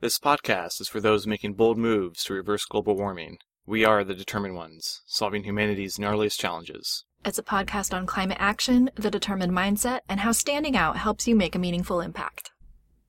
This 0.00 0.20
podcast 0.20 0.80
is 0.80 0.88
for 0.88 1.00
those 1.00 1.26
making 1.26 1.54
bold 1.54 1.76
moves 1.76 2.22
to 2.24 2.32
reverse 2.32 2.64
global 2.64 2.94
warming. 2.94 3.38
We 3.66 3.84
are 3.84 4.04
the 4.04 4.14
determined 4.14 4.54
ones, 4.54 5.02
solving 5.08 5.42
humanity's 5.42 5.96
gnarliest 5.96 6.38
challenges. 6.38 7.04
It's 7.24 7.40
a 7.40 7.42
podcast 7.42 7.92
on 7.92 8.06
climate 8.06 8.36
action, 8.38 8.92
the 8.94 9.10
determined 9.10 9.50
mindset, 9.50 10.02
and 10.08 10.20
how 10.20 10.30
standing 10.30 10.76
out 10.76 10.98
helps 10.98 11.26
you 11.26 11.34
make 11.34 11.56
a 11.56 11.58
meaningful 11.58 12.00
impact. 12.00 12.52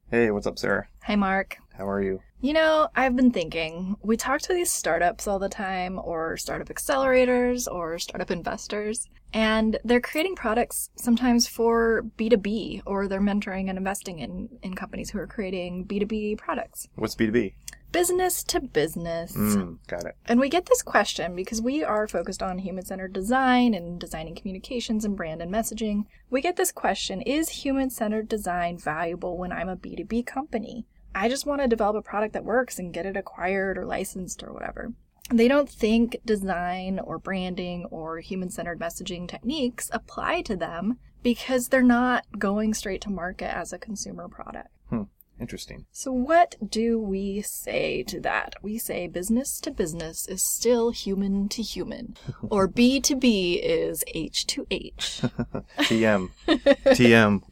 Hey, 0.09 0.31
what's 0.31 0.47
up, 0.47 0.57
Sarah? 0.57 0.87
Hi, 1.03 1.15
Mark. 1.15 1.57
How 1.77 1.87
are 1.87 2.01
you? 2.01 2.21
You 2.41 2.53
know, 2.53 2.87
I've 2.95 3.17
been 3.17 3.31
thinking, 3.31 3.97
we 4.01 4.15
talk 4.15 4.39
to 4.43 4.53
these 4.53 4.71
startups 4.71 5.27
all 5.27 5.39
the 5.39 5.49
time, 5.49 5.99
or 6.01 6.37
startup 6.37 6.69
accelerators, 6.69 7.67
or 7.69 7.99
startup 7.99 8.31
investors, 8.31 9.09
and 9.33 9.77
they're 9.83 9.99
creating 9.99 10.37
products 10.37 10.89
sometimes 10.95 11.47
for 11.47 12.05
B2B, 12.17 12.83
or 12.85 13.09
they're 13.09 13.19
mentoring 13.19 13.67
and 13.67 13.77
investing 13.77 14.19
in, 14.19 14.47
in 14.63 14.73
companies 14.73 15.09
who 15.09 15.19
are 15.19 15.27
creating 15.27 15.83
B2B 15.83 16.37
products. 16.37 16.87
What's 16.95 17.13
B2B? 17.13 17.55
Business 17.91 18.41
to 18.45 18.61
business. 18.61 19.35
Mm, 19.35 19.79
got 19.87 20.05
it. 20.05 20.15
And 20.25 20.39
we 20.39 20.47
get 20.47 20.67
this 20.67 20.81
question 20.81 21.35
because 21.35 21.61
we 21.61 21.83
are 21.83 22.07
focused 22.07 22.41
on 22.41 22.59
human 22.59 22.85
centered 22.85 23.11
design 23.11 23.73
and 23.73 23.99
designing 23.99 24.35
communications 24.35 25.03
and 25.03 25.17
brand 25.17 25.41
and 25.41 25.53
messaging. 25.53 26.05
We 26.29 26.39
get 26.39 26.55
this 26.55 26.71
question 26.71 27.21
Is 27.21 27.49
human 27.49 27.89
centered 27.89 28.29
design 28.29 28.77
valuable 28.77 29.37
when 29.37 29.51
I'm 29.51 29.67
a 29.67 29.75
B2B 29.75 30.25
company? 30.25 30.85
I 31.19 31.27
just 31.27 31.45
want 31.45 31.61
to 31.61 31.67
develop 31.67 31.97
a 31.97 32.01
product 32.01 32.31
that 32.31 32.45
works 32.45 32.79
and 32.79 32.93
get 32.93 33.05
it 33.05 33.17
acquired 33.17 33.77
or 33.77 33.85
licensed 33.85 34.41
or 34.41 34.53
whatever. 34.53 34.93
They 35.29 35.49
don't 35.49 35.69
think 35.69 36.15
design 36.23 36.97
or 36.97 37.19
branding 37.19 37.83
or 37.91 38.19
human 38.19 38.49
centered 38.49 38.79
messaging 38.79 39.27
techniques 39.27 39.89
apply 39.91 40.43
to 40.43 40.55
them 40.55 40.97
because 41.21 41.67
they're 41.67 41.83
not 41.83 42.25
going 42.39 42.73
straight 42.73 43.01
to 43.01 43.09
market 43.09 43.53
as 43.53 43.73
a 43.73 43.77
consumer 43.77 44.29
product. 44.29 44.69
Hmm. 44.89 45.03
Interesting. 45.41 45.85
So, 45.91 46.11
what 46.13 46.55
do 46.65 46.97
we 46.97 47.41
say 47.41 48.01
to 48.03 48.21
that? 48.21 48.55
We 48.61 48.77
say 48.77 49.07
business 49.07 49.59
to 49.61 49.71
business 49.71 50.25
is 50.27 50.41
still 50.41 50.91
human 50.91 51.49
to 51.49 51.61
human, 51.61 52.15
or 52.49 52.67
B 52.67 52.99
to 53.01 53.15
B 53.15 53.53
is 53.55 54.03
H 54.07 54.47
to 54.47 54.65
H. 54.71 55.21
TM. 55.79 56.29
TM. 56.47 57.43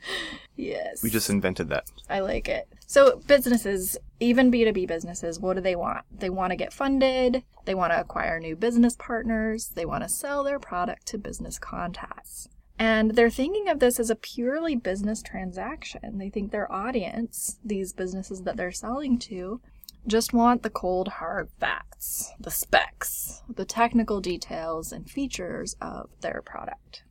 Yes. 0.60 1.04
We 1.04 1.12
just 1.12 1.30
invented 1.30 1.70
that. 1.70 1.92
I 2.10 2.22
like 2.22 2.50
it. 2.50 2.68
So, 2.90 3.22
businesses, 3.28 3.98
even 4.22 4.50
B2B 4.50 4.88
businesses, 4.88 5.42
what 5.42 5.56
do 5.56 5.62
they 5.62 5.76
want? 5.76 6.06
They 6.10 6.30
want 6.30 6.52
to 6.52 6.56
get 6.56 6.72
funded, 6.72 7.44
they 7.66 7.76
want 7.76 7.92
to 7.92 8.00
acquire 8.00 8.40
new 8.40 8.56
business 8.56 8.96
partners, 8.98 9.72
they 9.76 9.86
want 9.86 10.04
to 10.04 10.10
sell 10.10 10.42
their 10.42 10.58
product 10.58 11.06
to 11.08 11.18
business 11.18 11.60
contacts. 11.60 12.48
And 12.80 13.12
they're 13.12 13.30
thinking 13.30 13.68
of 13.68 13.80
this 13.80 14.00
as 14.00 14.10
a 14.10 14.16
purely 14.16 14.78
business 14.78 15.22
transaction. 15.22 16.18
They 16.18 16.30
think 16.30 16.52
their 16.52 16.72
audience, 16.72 17.60
these 17.62 17.92
businesses 17.92 18.44
that 18.44 18.56
they're 18.56 18.72
selling 18.72 19.20
to, 19.20 19.60
just 20.08 20.32
want 20.32 20.64
the 20.64 20.70
cold, 20.70 21.10
hard 21.10 21.50
facts, 21.60 22.32
the 22.40 22.52
specs, 22.52 23.44
the 23.54 23.66
technical 23.66 24.22
details 24.22 24.94
and 24.94 25.10
features 25.10 25.76
of 25.82 26.10
their 26.22 26.42
product. 26.42 27.04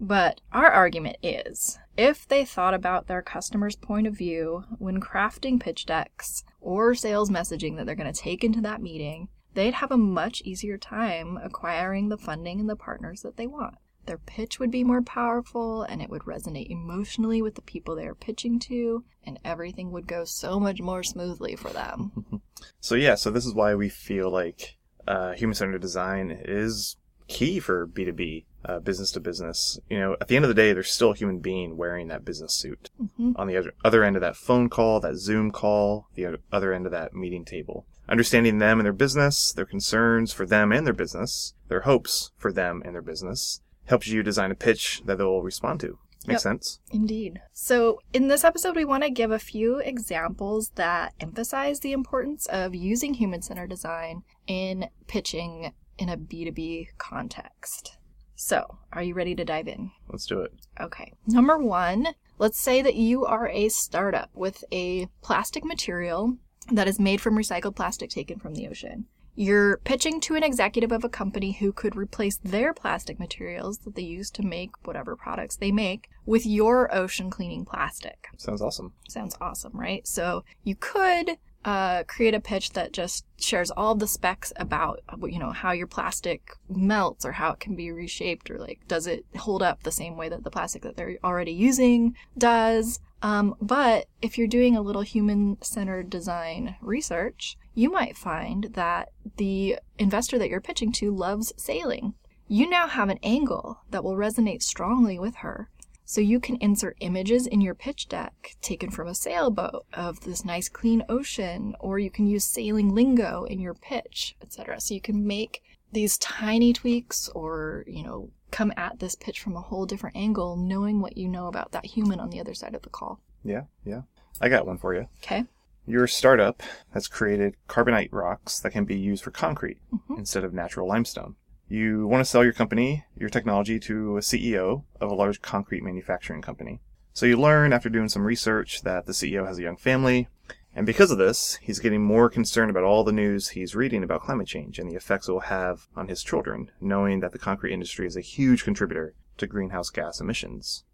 But 0.00 0.40
our 0.52 0.70
argument 0.70 1.16
is 1.22 1.78
if 1.96 2.26
they 2.28 2.44
thought 2.44 2.74
about 2.74 3.06
their 3.08 3.22
customer's 3.22 3.76
point 3.76 4.06
of 4.06 4.16
view 4.16 4.64
when 4.78 5.00
crafting 5.00 5.58
pitch 5.58 5.86
decks 5.86 6.44
or 6.60 6.94
sales 6.94 7.30
messaging 7.30 7.76
that 7.76 7.86
they're 7.86 7.94
going 7.96 8.12
to 8.12 8.20
take 8.20 8.44
into 8.44 8.60
that 8.60 8.80
meeting, 8.80 9.28
they'd 9.54 9.74
have 9.74 9.90
a 9.90 9.96
much 9.96 10.40
easier 10.42 10.78
time 10.78 11.38
acquiring 11.42 12.08
the 12.08 12.18
funding 12.18 12.60
and 12.60 12.70
the 12.70 12.76
partners 12.76 13.22
that 13.22 13.36
they 13.36 13.46
want. 13.46 13.74
Their 14.06 14.18
pitch 14.18 14.58
would 14.58 14.70
be 14.70 14.84
more 14.84 15.02
powerful 15.02 15.82
and 15.82 16.00
it 16.00 16.08
would 16.08 16.22
resonate 16.22 16.70
emotionally 16.70 17.42
with 17.42 17.56
the 17.56 17.62
people 17.62 17.94
they 17.94 18.06
are 18.06 18.14
pitching 18.14 18.58
to, 18.60 19.04
and 19.24 19.38
everything 19.44 19.90
would 19.90 20.06
go 20.06 20.24
so 20.24 20.58
much 20.58 20.80
more 20.80 21.02
smoothly 21.02 21.56
for 21.56 21.70
them. 21.70 22.42
So, 22.80 22.96
yeah, 22.96 23.14
so 23.14 23.30
this 23.30 23.46
is 23.46 23.54
why 23.54 23.76
we 23.76 23.88
feel 23.88 24.30
like 24.30 24.78
uh, 25.06 25.32
human 25.34 25.54
centered 25.54 25.80
design 25.80 26.36
is 26.44 26.96
key 27.28 27.60
for 27.60 27.86
B2B, 27.86 28.46
uh, 28.64 28.78
business 28.80 29.10
to 29.12 29.20
business. 29.20 29.78
You 29.88 29.98
know, 29.98 30.16
at 30.20 30.28
the 30.28 30.36
end 30.36 30.44
of 30.44 30.48
the 30.48 30.54
day, 30.54 30.72
there's 30.72 30.90
still 30.90 31.12
a 31.12 31.16
human 31.16 31.38
being 31.38 31.76
wearing 31.76 32.08
that 32.08 32.24
business 32.24 32.54
suit 32.54 32.90
Mhm. 33.00 33.34
on 33.36 33.46
the 33.46 33.56
other, 33.56 33.72
other 33.84 34.02
end 34.04 34.16
of 34.16 34.22
that 34.22 34.36
phone 34.36 34.68
call, 34.68 35.00
that 35.00 35.16
Zoom 35.16 35.50
call, 35.50 36.08
the 36.14 36.26
other- 36.26 36.40
other 36.52 36.72
end 36.72 36.86
of 36.86 36.92
that 36.92 37.14
meeting 37.14 37.44
table. 37.44 37.86
Understanding 38.08 38.58
them 38.58 38.78
and 38.78 38.86
their 38.86 38.92
business, 38.92 39.52
their 39.52 39.66
concerns 39.66 40.32
for 40.32 40.46
them 40.46 40.72
and 40.72 40.86
their 40.86 40.94
business, 40.94 41.54
their 41.68 41.82
hopes 41.82 42.32
for 42.36 42.52
them 42.52 42.82
and 42.84 42.94
their 42.94 43.02
business, 43.02 43.60
helps 43.84 44.08
you 44.08 44.22
design 44.22 44.50
a 44.50 44.54
pitch 44.54 45.02
that 45.06 45.18
they'll 45.18 45.42
respond 45.42 45.80
to. 45.80 45.98
Makes 46.26 46.40
Yep. 46.44 46.52
sense? 46.52 46.80
Indeed. 46.90 47.40
So, 47.52 48.00
in 48.12 48.28
this 48.28 48.44
episode, 48.44 48.76
we 48.76 48.84
want 48.84 49.02
to 49.04 49.10
give 49.10 49.30
a 49.30 49.38
few 49.38 49.78
examples 49.78 50.70
that 50.74 51.14
emphasize 51.20 51.80
the 51.80 51.92
importance 51.92 52.46
of 52.46 52.74
using 52.74 53.14
human 53.14 53.40
centered 53.40 53.70
design 53.70 54.24
in 54.46 54.88
pitching 55.06 55.72
in 55.96 56.08
a 56.08 56.16
B2B 56.16 56.88
context. 56.98 57.97
So, 58.40 58.78
are 58.92 59.02
you 59.02 59.14
ready 59.14 59.34
to 59.34 59.44
dive 59.44 59.66
in? 59.66 59.90
Let's 60.08 60.24
do 60.24 60.42
it. 60.42 60.52
Okay. 60.80 61.12
Number 61.26 61.58
one, 61.58 62.06
let's 62.38 62.56
say 62.56 62.80
that 62.82 62.94
you 62.94 63.24
are 63.24 63.48
a 63.48 63.68
startup 63.68 64.30
with 64.32 64.62
a 64.70 65.08
plastic 65.22 65.64
material 65.64 66.36
that 66.70 66.86
is 66.86 67.00
made 67.00 67.20
from 67.20 67.36
recycled 67.36 67.74
plastic 67.74 68.10
taken 68.10 68.38
from 68.38 68.54
the 68.54 68.68
ocean. 68.68 69.06
You're 69.34 69.78
pitching 69.78 70.20
to 70.20 70.36
an 70.36 70.44
executive 70.44 70.92
of 70.92 71.02
a 71.02 71.08
company 71.08 71.50
who 71.50 71.72
could 71.72 71.96
replace 71.96 72.36
their 72.36 72.72
plastic 72.72 73.18
materials 73.18 73.78
that 73.78 73.96
they 73.96 74.02
use 74.02 74.30
to 74.30 74.42
make 74.44 74.70
whatever 74.86 75.16
products 75.16 75.56
they 75.56 75.72
make 75.72 76.08
with 76.24 76.46
your 76.46 76.94
ocean 76.94 77.30
cleaning 77.30 77.64
plastic. 77.64 78.28
Sounds 78.36 78.62
awesome. 78.62 78.92
Sounds 79.08 79.36
awesome, 79.40 79.72
right? 79.74 80.06
So 80.06 80.44
you 80.62 80.76
could 80.76 81.38
uh, 81.64 82.04
create 82.04 82.34
a 82.34 82.40
pitch 82.40 82.70
that 82.70 82.92
just 82.92 83.24
shares 83.38 83.70
all 83.70 83.94
the 83.94 84.06
specs 84.06 84.52
about 84.56 85.00
you 85.24 85.38
know 85.38 85.50
how 85.50 85.72
your 85.72 85.86
plastic 85.86 86.52
melts 86.68 87.24
or 87.24 87.32
how 87.32 87.50
it 87.50 87.60
can 87.60 87.74
be 87.74 87.90
reshaped 87.90 88.50
or 88.50 88.58
like 88.58 88.80
does 88.86 89.06
it 89.06 89.24
hold 89.36 89.62
up 89.62 89.82
the 89.82 89.90
same 89.90 90.16
way 90.16 90.28
that 90.28 90.44
the 90.44 90.50
plastic 90.50 90.82
that 90.82 90.96
they're 90.96 91.18
already 91.24 91.52
using 91.52 92.14
does. 92.36 93.00
Um, 93.20 93.56
but 93.60 94.06
if 94.22 94.38
you're 94.38 94.46
doing 94.46 94.76
a 94.76 94.80
little 94.80 95.02
human-centered 95.02 96.08
design 96.08 96.76
research, 96.80 97.56
you 97.74 97.90
might 97.90 98.16
find 98.16 98.70
that 98.74 99.10
the 99.38 99.80
investor 99.98 100.38
that 100.38 100.48
you're 100.48 100.60
pitching 100.60 100.92
to 100.92 101.10
loves 101.10 101.52
sailing. 101.56 102.14
You 102.46 102.70
now 102.70 102.86
have 102.86 103.08
an 103.08 103.18
angle 103.24 103.80
that 103.90 104.04
will 104.04 104.14
resonate 104.14 104.62
strongly 104.62 105.18
with 105.18 105.36
her 105.36 105.68
so 106.10 106.22
you 106.22 106.40
can 106.40 106.56
insert 106.62 106.96
images 107.00 107.46
in 107.46 107.60
your 107.60 107.74
pitch 107.74 108.08
deck 108.08 108.56
taken 108.62 108.90
from 108.90 109.08
a 109.08 109.14
sailboat 109.14 109.84
of 109.92 110.20
this 110.20 110.42
nice 110.42 110.66
clean 110.70 111.04
ocean, 111.06 111.76
or 111.80 111.98
you 111.98 112.10
can 112.10 112.26
use 112.26 112.44
sailing 112.44 112.94
lingo 112.94 113.44
in 113.44 113.60
your 113.60 113.74
pitch, 113.74 114.34
etc. 114.40 114.80
So 114.80 114.94
you 114.94 115.02
can 115.02 115.26
make 115.26 115.62
these 115.92 116.16
tiny 116.16 116.72
tweaks 116.72 117.28
or, 117.34 117.84
you 117.86 118.02
know, 118.02 118.30
come 118.50 118.72
at 118.74 119.00
this 119.00 119.14
pitch 119.16 119.38
from 119.40 119.54
a 119.54 119.60
whole 119.60 119.84
different 119.84 120.16
angle, 120.16 120.56
knowing 120.56 121.02
what 121.02 121.18
you 121.18 121.28
know 121.28 121.46
about 121.46 121.72
that 121.72 121.84
human 121.84 122.20
on 122.20 122.30
the 122.30 122.40
other 122.40 122.54
side 122.54 122.74
of 122.74 122.80
the 122.80 122.88
call. 122.88 123.20
Yeah, 123.44 123.64
yeah. 123.84 124.02
I 124.40 124.48
got 124.48 124.66
one 124.66 124.78
for 124.78 124.94
you. 124.94 125.08
Okay? 125.22 125.44
You're 125.86 126.06
startup 126.06 126.62
has 126.94 127.06
created 127.06 127.54
carbonite 127.68 128.12
rocks 128.12 128.60
that 128.60 128.70
can 128.70 128.86
be 128.86 128.96
used 128.98 129.22
for 129.22 129.30
concrete 129.30 129.76
Mhm. 129.92 130.18
instead 130.20 130.42
of 130.44 130.54
natural 130.54 130.88
limestone. 130.88 131.36
You 131.70 132.06
want 132.06 132.22
to 132.22 132.30
sell 132.30 132.42
your 132.42 132.54
company, 132.54 133.04
your 133.14 133.28
technology, 133.28 133.78
to 133.80 134.16
a 134.16 134.20
CEO 134.20 134.84
of 135.00 135.10
a 135.10 135.14
large 135.14 135.42
concrete 135.42 135.82
manufacturing 135.82 136.40
company. 136.40 136.80
So 137.12 137.26
you 137.26 137.36
learn 137.36 137.74
after 137.74 137.90
doing 137.90 138.08
some 138.08 138.24
research 138.24 138.82
that 138.82 139.04
the 139.04 139.12
CEO 139.12 139.46
has 139.46 139.58
a 139.58 139.62
young 139.62 139.76
family, 139.76 140.28
and 140.74 140.86
because 140.86 141.10
of 141.10 141.18
this, 141.18 141.58
he's 141.60 141.78
getting 141.78 142.02
more 142.02 142.30
concerned 142.30 142.70
about 142.70 142.84
all 142.84 143.04
the 143.04 143.12
news 143.12 143.48
he's 143.50 143.74
reading 143.74 144.02
about 144.02 144.22
climate 144.22 144.46
change 144.46 144.78
and 144.78 144.90
the 144.90 144.96
effects 144.96 145.28
it 145.28 145.32
will 145.32 145.40
have 145.40 145.88
on 145.94 146.08
his 146.08 146.22
children, 146.22 146.70
knowing 146.80 147.20
that 147.20 147.32
the 147.32 147.38
concrete 147.38 147.74
industry 147.74 148.06
is 148.06 148.16
a 148.16 148.22
huge 148.22 148.64
contributor 148.64 149.12
to 149.36 149.46
greenhouse 149.46 149.90
gas 149.90 150.20
emissions. 150.20 150.84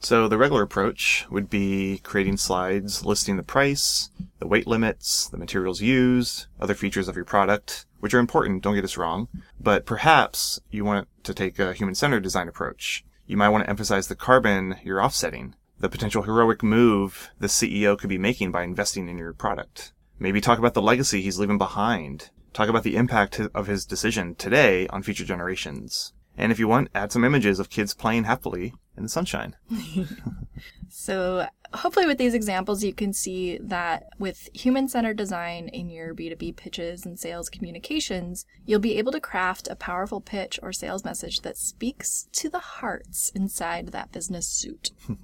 So 0.00 0.28
the 0.28 0.38
regular 0.38 0.62
approach 0.62 1.26
would 1.30 1.48
be 1.48 1.98
creating 2.04 2.36
slides 2.36 3.04
listing 3.04 3.36
the 3.36 3.42
price, 3.42 4.10
the 4.40 4.46
weight 4.46 4.66
limits, 4.66 5.28
the 5.28 5.38
materials 5.38 5.80
used, 5.80 6.46
other 6.60 6.74
features 6.74 7.08
of 7.08 7.16
your 7.16 7.24
product, 7.24 7.86
which 8.00 8.14
are 8.14 8.18
important, 8.18 8.62
don't 8.62 8.74
get 8.74 8.84
us 8.84 8.96
wrong, 8.96 9.28
but 9.60 9.86
perhaps 9.86 10.60
you 10.70 10.84
want 10.84 11.08
to 11.24 11.34
take 11.34 11.58
a 11.58 11.72
human-centered 11.72 12.22
design 12.22 12.48
approach. 12.48 13.04
You 13.26 13.36
might 13.36 13.50
want 13.50 13.64
to 13.64 13.70
emphasize 13.70 14.08
the 14.08 14.14
carbon 14.14 14.76
you're 14.82 15.02
offsetting, 15.02 15.54
the 15.78 15.88
potential 15.88 16.22
heroic 16.22 16.62
move 16.62 17.30
the 17.38 17.46
CEO 17.46 17.98
could 17.98 18.08
be 18.08 18.18
making 18.18 18.52
by 18.52 18.62
investing 18.62 19.08
in 19.08 19.18
your 19.18 19.32
product. 19.32 19.92
Maybe 20.18 20.40
talk 20.40 20.58
about 20.58 20.74
the 20.74 20.82
legacy 20.82 21.20
he's 21.20 21.38
leaving 21.38 21.58
behind. 21.58 22.30
Talk 22.52 22.68
about 22.68 22.82
the 22.82 22.96
impact 22.96 23.40
of 23.54 23.66
his 23.66 23.84
decision 23.84 24.34
today 24.34 24.88
on 24.88 25.02
future 25.02 25.24
generations. 25.24 26.12
And 26.36 26.50
if 26.50 26.58
you 26.58 26.66
want, 26.66 26.88
add 26.94 27.12
some 27.12 27.24
images 27.24 27.58
of 27.58 27.70
kids 27.70 27.94
playing 27.94 28.24
happily 28.24 28.74
in 28.96 29.04
the 29.04 29.08
sunshine. 29.08 29.56
So, 30.90 31.46
hopefully, 31.74 32.06
with 32.06 32.18
these 32.18 32.34
examples, 32.34 32.82
you 32.82 32.92
can 32.92 33.12
see 33.12 33.58
that 33.58 34.08
with 34.18 34.48
human 34.54 34.88
centered 34.88 35.16
design 35.16 35.68
in 35.68 35.88
your 35.88 36.14
B2B 36.14 36.56
pitches 36.56 37.04
and 37.04 37.18
sales 37.18 37.48
communications, 37.48 38.46
you'll 38.66 38.80
be 38.80 38.98
able 38.98 39.12
to 39.12 39.20
craft 39.20 39.68
a 39.68 39.76
powerful 39.76 40.20
pitch 40.20 40.58
or 40.62 40.72
sales 40.72 41.04
message 41.04 41.40
that 41.40 41.56
speaks 41.56 42.28
to 42.32 42.48
the 42.48 42.58
hearts 42.58 43.30
inside 43.34 43.88
that 43.88 44.12
business 44.12 44.46
suit. 44.46 44.90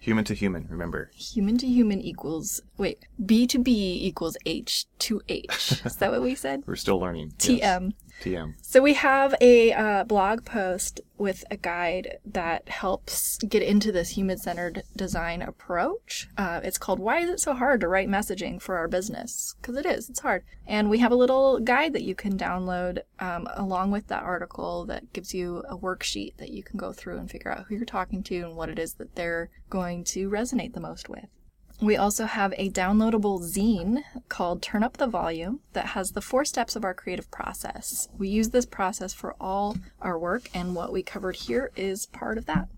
Human 0.00 0.24
to 0.26 0.34
human, 0.34 0.68
remember. 0.70 1.10
Human 1.14 1.58
to 1.58 1.66
human 1.66 2.00
equals, 2.00 2.62
wait, 2.76 3.04
B 3.24 3.48
to 3.48 3.58
B 3.58 3.98
equals 4.00 4.36
H 4.46 4.86
to 5.00 5.20
H. 5.28 5.82
Is 5.84 5.96
that 5.96 6.12
what 6.12 6.22
we 6.22 6.36
said? 6.36 6.62
We're 6.66 6.76
still 6.76 7.00
learning. 7.00 7.32
TM. 7.38 7.58
Yes. 7.60 7.92
TM. 8.22 8.54
So 8.62 8.80
we 8.80 8.94
have 8.94 9.34
a 9.40 9.72
uh, 9.72 10.04
blog 10.04 10.44
post 10.44 11.00
with 11.18 11.44
a 11.50 11.56
guide 11.56 12.18
that 12.24 12.68
helps 12.68 13.38
get 13.38 13.62
into 13.62 13.92
this 13.92 14.10
human-centered 14.10 14.82
design 14.96 15.42
approach. 15.42 16.28
Uh, 16.36 16.60
it's 16.62 16.78
called 16.78 16.98
"Why 16.98 17.18
Is 17.18 17.30
It 17.30 17.40
So 17.40 17.54
Hard 17.54 17.80
to 17.80 17.88
Write 17.88 18.08
Messaging 18.08 18.60
for 18.60 18.76
Our 18.76 18.88
Business?" 18.88 19.54
Because 19.60 19.76
it 19.76 19.86
is. 19.86 20.08
It's 20.08 20.20
hard. 20.20 20.44
And 20.66 20.90
we 20.90 20.98
have 20.98 21.12
a 21.12 21.16
little 21.16 21.58
guide 21.60 21.92
that 21.94 22.02
you 22.02 22.14
can 22.14 22.38
download 22.38 23.00
um, 23.18 23.48
along 23.54 23.90
with 23.90 24.08
that 24.08 24.22
article 24.22 24.84
that 24.86 25.12
gives 25.12 25.34
you 25.34 25.62
a 25.68 25.76
worksheet 25.76 26.36
that 26.36 26.50
you 26.50 26.62
can 26.62 26.78
go 26.78 26.92
through 26.92 27.18
and 27.18 27.30
figure 27.30 27.50
out 27.50 27.66
who 27.68 27.76
you're 27.76 27.84
talking 27.84 28.22
to 28.24 28.36
and 28.36 28.56
what 28.56 28.68
it 28.68 28.78
is 28.78 28.94
that 28.94 29.14
they're 29.14 29.50
going 29.70 30.04
to 30.04 30.28
resonate 30.30 30.74
the 30.74 30.80
most 30.80 31.08
with. 31.08 31.26
We 31.80 31.96
also 31.96 32.26
have 32.26 32.52
a 32.56 32.70
downloadable 32.70 33.40
zine 33.40 34.02
called 34.28 34.62
Turn 34.62 34.82
Up 34.82 34.96
the 34.96 35.06
Volume 35.06 35.60
that 35.74 35.86
has 35.86 36.10
the 36.10 36.20
four 36.20 36.44
steps 36.44 36.74
of 36.74 36.84
our 36.84 36.92
creative 36.92 37.30
process. 37.30 38.08
We 38.18 38.28
use 38.28 38.50
this 38.50 38.66
process 38.66 39.12
for 39.12 39.36
all 39.40 39.76
our 40.00 40.18
work, 40.18 40.50
and 40.52 40.74
what 40.74 40.92
we 40.92 41.04
covered 41.04 41.36
here 41.36 41.70
is 41.76 42.06
part 42.06 42.36
of 42.36 42.46
that. 42.46 42.68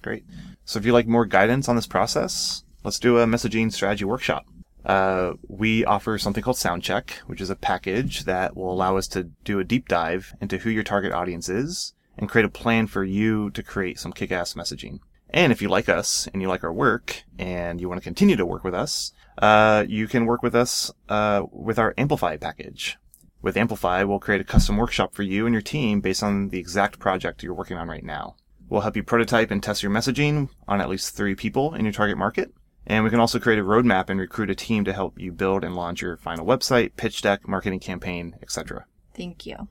Great. 0.00 0.24
So 0.64 0.78
if 0.78 0.86
you'd 0.86 0.94
like 0.94 1.06
more 1.06 1.26
guidance 1.26 1.68
on 1.68 1.76
this 1.76 1.86
process, 1.86 2.64
let's 2.82 2.98
do 2.98 3.18
a 3.18 3.26
messaging 3.26 3.70
strategy 3.70 4.06
workshop. 4.06 4.46
Uh, 4.86 5.34
we 5.46 5.84
offer 5.84 6.16
something 6.16 6.42
called 6.42 6.56
Soundcheck, 6.56 7.10
which 7.26 7.42
is 7.42 7.50
a 7.50 7.56
package 7.56 8.24
that 8.24 8.56
will 8.56 8.72
allow 8.72 8.96
us 8.96 9.06
to 9.08 9.24
do 9.44 9.58
a 9.58 9.64
deep 9.64 9.86
dive 9.86 10.32
into 10.40 10.56
who 10.56 10.70
your 10.70 10.82
target 10.82 11.12
audience 11.12 11.50
is 11.50 11.92
and 12.16 12.28
create 12.28 12.46
a 12.46 12.48
plan 12.48 12.86
for 12.86 13.04
you 13.04 13.50
to 13.50 13.62
create 13.62 13.98
some 13.98 14.12
kick-ass 14.12 14.54
messaging. 14.54 15.00
And 15.30 15.52
if 15.52 15.60
you 15.60 15.68
like 15.68 15.88
us 15.88 16.28
and 16.32 16.40
you 16.40 16.48
like 16.48 16.64
our 16.64 16.72
work 16.72 17.24
and 17.38 17.80
you 17.80 17.88
want 17.88 18.00
to 18.00 18.04
continue 18.04 18.36
to 18.36 18.46
work 18.46 18.64
with 18.64 18.74
us, 18.74 19.12
uh, 19.38 19.84
you 19.88 20.08
can 20.08 20.26
work 20.26 20.42
with 20.42 20.54
us 20.54 20.90
uh, 21.08 21.42
with 21.52 21.78
our 21.78 21.94
Amplify 21.98 22.36
package. 22.36 22.96
With 23.40 23.56
Amplify, 23.56 24.02
we'll 24.02 24.18
create 24.18 24.40
a 24.40 24.44
custom 24.44 24.76
workshop 24.76 25.14
for 25.14 25.22
you 25.22 25.46
and 25.46 25.52
your 25.52 25.62
team 25.62 26.00
based 26.00 26.22
on 26.22 26.48
the 26.48 26.58
exact 26.58 26.98
project 26.98 27.42
you're 27.42 27.54
working 27.54 27.76
on 27.76 27.88
right 27.88 28.04
now. 28.04 28.36
We'll 28.68 28.80
help 28.80 28.96
you 28.96 29.02
prototype 29.02 29.50
and 29.50 29.62
test 29.62 29.82
your 29.82 29.92
messaging 29.92 30.50
on 30.66 30.80
at 30.80 30.88
least 30.88 31.14
three 31.14 31.34
people 31.34 31.74
in 31.74 31.84
your 31.84 31.92
target 31.92 32.18
market. 32.18 32.52
And 32.86 33.04
we 33.04 33.10
can 33.10 33.20
also 33.20 33.38
create 33.38 33.58
a 33.58 33.64
roadmap 33.64 34.08
and 34.08 34.18
recruit 34.18 34.50
a 34.50 34.54
team 34.54 34.84
to 34.84 34.92
help 34.92 35.18
you 35.20 35.30
build 35.30 35.62
and 35.62 35.76
launch 35.76 36.02
your 36.02 36.16
final 36.16 36.46
website, 36.46 36.96
pitch 36.96 37.22
deck, 37.22 37.46
marketing 37.46 37.80
campaign, 37.80 38.34
etc. 38.42 38.86
Thank 39.14 39.46
you. 39.46 39.68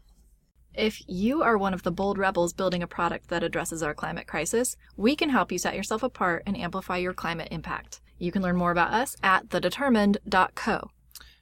If 0.77 1.01
you 1.07 1.41
are 1.41 1.57
one 1.57 1.73
of 1.73 1.81
the 1.81 1.91
bold 1.91 2.19
rebels 2.19 2.53
building 2.53 2.83
a 2.83 2.87
product 2.87 3.29
that 3.29 3.41
addresses 3.43 3.81
our 3.81 3.95
climate 3.95 4.27
crisis, 4.27 4.77
we 4.95 5.15
can 5.15 5.31
help 5.31 5.51
you 5.51 5.57
set 5.57 5.75
yourself 5.75 6.03
apart 6.03 6.43
and 6.45 6.55
amplify 6.55 6.97
your 6.97 7.13
climate 7.13 7.47
impact. 7.49 7.99
You 8.19 8.31
can 8.31 8.43
learn 8.43 8.57
more 8.57 8.69
about 8.69 8.93
us 8.93 9.15
at 9.23 9.49
thedetermined.co. 9.49 10.91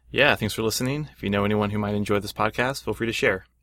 Yeah, 0.09 0.35
thanks 0.35 0.53
for 0.53 0.61
listening. 0.61 1.09
If 1.17 1.21
you 1.21 1.29
know 1.29 1.43
anyone 1.43 1.71
who 1.71 1.79
might 1.79 1.95
enjoy 1.95 2.19
this 2.19 2.31
podcast, 2.31 2.85
feel 2.85 2.93
free 2.93 3.07
to 3.07 3.13
share. 3.13 3.45